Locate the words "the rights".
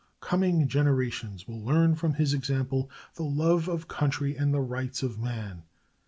4.51-5.03